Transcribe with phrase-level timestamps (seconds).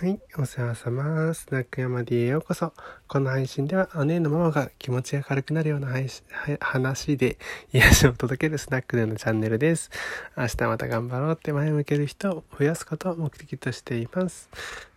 [0.00, 1.34] はい、お世話様。
[1.34, 2.72] スナック山 D へようこそ。
[3.08, 6.22] この配信では、姉のママが気持ちが軽くなるような配信
[6.60, 7.36] 話で
[7.72, 9.90] 癒しを届けるスナックでのチャンネルです。
[10.36, 14.48] 明日また頑張ろうって前向ける人を増やすことを目的としています。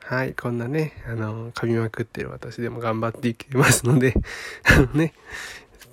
[0.04, 4.14] はい、こんなね、あの、噛みまくってる私でも頑張っていきますので、
[4.66, 5.16] あのね、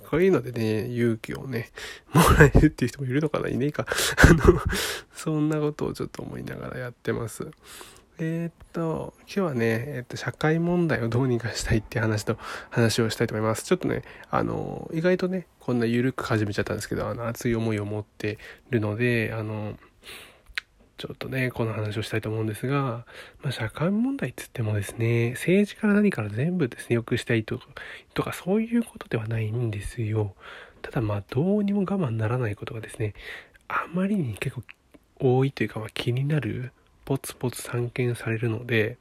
[0.07, 1.71] こういうのでね、勇気をね、
[2.13, 3.87] もらえるっていう人もいるのかないねえか。
[4.17, 4.61] あの、
[5.15, 7.47] そんなことをちょっと思いながらやってます。
[8.21, 12.37] えー、っと、今日はね、えー、っと、社会問題をどうにかしたいっていう話と、
[12.69, 13.63] 話をしたいと思います。
[13.63, 18.37] ちょっとね、あの、意外とね、こんな緩く始めちゃったんですけど、あの、熱い思いを持って
[18.71, 19.77] るので、あの、
[20.97, 23.05] ちょっとね、この話をしたいと思うんですが、
[23.41, 27.67] まあ、社会問題って言ってもですね、政治から何から全部ですね、良くしたいとか、
[28.13, 30.35] とかそういうことではないんですよ。
[30.81, 33.13] ただまあ、どうにも我慢ならないことがですね、
[33.69, 34.63] あまりに結構
[35.21, 36.73] 多いというか、まあ、気になる
[37.09, 38.99] ポツポツ散見されるので、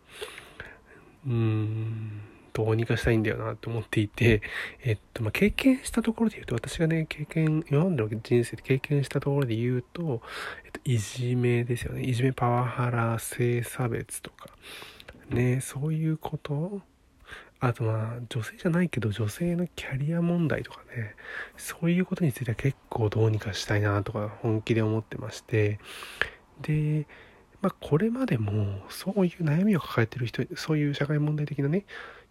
[1.26, 2.22] うーん、
[2.54, 4.40] どうにかしたいんだよなと思っていて、
[4.82, 10.22] えっと、まあ、経験したところで言うと、私がね、経験、今までの人生で経験したところで言うと、
[10.64, 12.00] えっと、いじめですよね。
[12.00, 14.48] いじめ、パワハラ、性差別とか、
[15.28, 16.80] ね、そういうこと
[17.60, 21.16] あとまあ女性じゃないけど女性のキャリア問題とかね
[21.56, 25.80] そういうことについては結構どうにかしたいなとか本気で思ってまして
[26.62, 27.04] で
[27.60, 31.84] まあ、これまでもそういう悩みを抱えてる人そういう社会問題的なね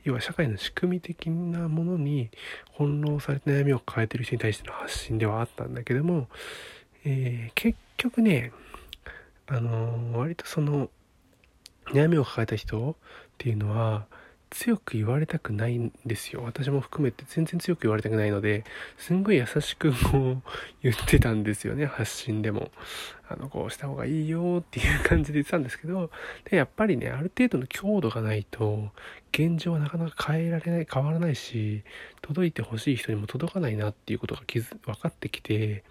[0.04, 2.30] 要は社会の仕組み的なものに
[2.78, 6.28] 翻弄されて悩みを抱えてる人に対しての発信ではあったんだけども、
[7.04, 8.54] えー、結局ね
[9.48, 10.90] あのー、割とその
[11.88, 12.96] 悩みを抱えた人っ
[13.38, 14.06] ていうのは
[14.50, 16.44] 強く言われたくないんですよ。
[16.44, 18.64] 私も含めて全然強く言われたくないので、
[18.98, 20.42] すんごい優しくこう
[20.82, 22.72] 言ってたんですよね、発信でも。
[23.30, 26.10] あの、こうした方がいいよっていう感じで言ってたんですけど、
[26.50, 28.92] で、やっぱりね、ある程度の強度がないと、
[29.34, 31.84] 現状はなかなか変えられない、変わらないし、
[32.22, 35.84] 届いてほしい人にも届かないなっていうことが気づ、分かってきて、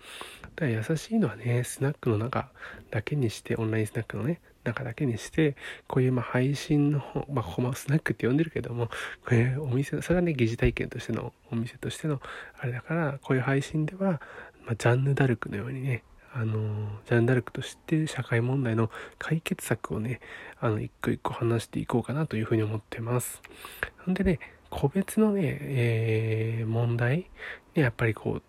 [0.56, 2.50] だから優しいのはね、スナックの中
[2.90, 5.56] だけにして、オンラインスナックのね、中だけにして、
[5.86, 8.92] こういうま配信の方、まあ、ここもスナックって呼んでるけども、こ
[9.32, 12.20] ういうお店、それはね、疑似体験としての、お店としての、
[12.58, 14.20] あれだから、こういう配信では、
[14.64, 20.20] まあ、ジャンヌ・ダルクのようにね、あの、ジャンヌ・ダルクとして社会問題の解決策をね、
[20.60, 23.40] あの、一個一個話していこうかなというふうに思ってます。
[24.04, 24.38] ほんでね、
[24.68, 27.30] 個別のね、えー、問題
[27.74, 28.42] ね、やっぱりこう、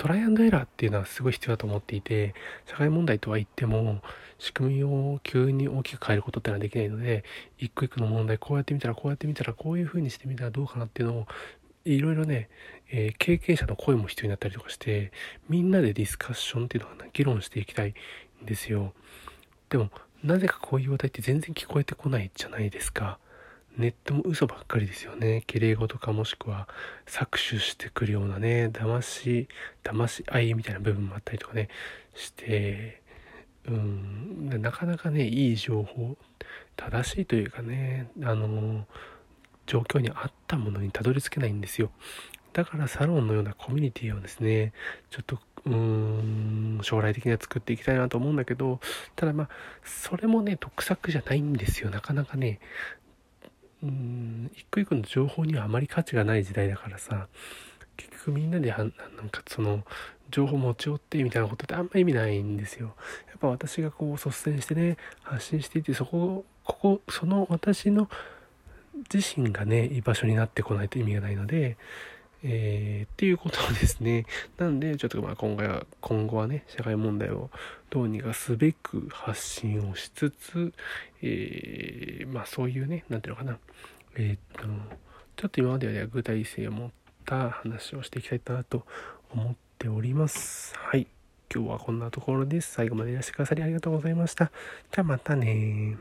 [0.00, 2.34] トライアンドエラーっていうのはすごい必要だと思っていて、
[2.64, 4.00] 社会問題とは言っても、
[4.38, 7.22] 仕組みを急に大きく変えることってのはできないので、
[7.58, 11.26] 一個一個の問題、こうやってみたら、こうやってみたら、こういう風にしてみたらどうかなっていうのを、
[11.84, 12.48] いろいろね、
[12.90, 15.12] えー、経験者の声も必要になったりとかして、
[15.50, 17.92] みんなでディスカッションっていうのは、ね、議論していきたい
[18.42, 18.94] んですよ。
[19.68, 19.90] でも、
[20.24, 23.18] なぜかこういう話題って全然聞こえてこないじゃないですか。
[23.80, 25.42] ネットも嘘ばっかりですよね。
[25.46, 26.68] 綺麗事かもしくは
[27.06, 29.48] 搾取してくるようなね、騙し、
[29.82, 31.68] 騙し合いみたいな部分もあったりとかね、
[32.14, 33.02] して、
[33.66, 36.16] うん、なかなかね、いい情報、
[36.76, 38.86] 正しいというかね、あの、
[39.66, 41.90] 状況に合ったものにたどり着けないんですよ。
[42.52, 44.72] だからサロンのようなコミュニティをですね、
[45.10, 48.80] ちょっと、うーん、将来的には作っていきたいなと思うんだけど、
[49.14, 49.48] ただまあ、
[49.84, 51.90] それもね、得策じゃないんですよ。
[51.90, 52.58] なかなかね、
[53.82, 57.28] うん一個一個の情報にはあまり価値がない時代だからさ
[57.96, 58.90] 結局みんなでなん
[59.30, 59.84] かその
[60.30, 62.94] 情報持ち寄ってみたいなことってあんま意味ないんですよ。
[63.28, 68.08] やっぱ私がこう率先してね発信していてそこここその私の
[69.12, 71.76] 自身がね居場所になってこないと意味がないので
[72.42, 74.26] えー、っていうことですね。
[74.58, 77.50] なんで、ちょっとまあ今回は、今後はね、社会問題を
[77.90, 80.72] どうにかすべく発信をしつつ、
[81.22, 83.58] えー、まあそういうね、なんていうのかな、
[84.16, 84.68] えー、っと、
[85.36, 86.90] ちょっと今までよりは具体性を持っ
[87.24, 88.86] た話をしていきたいなと
[89.30, 90.74] 思っております。
[90.76, 91.06] はい。
[91.52, 92.72] 今日はこんなところです。
[92.72, 94.52] 最後までいらしてくださりありがとうございました。
[94.92, 95.96] じゃあまたね